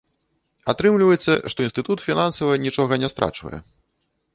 Атрымліваецца, 0.73 1.37
што 1.55 1.59
інстытут 1.69 1.97
фінансава 2.09 2.59
нічога 2.67 2.93
не 3.05 3.09
страчвае. 3.17 3.59